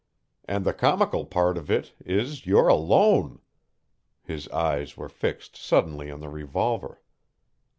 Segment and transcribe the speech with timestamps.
[0.45, 3.39] And the comical part of it is you're ALONE!"
[4.23, 7.03] His eyes were fixed suddenly on the revolver.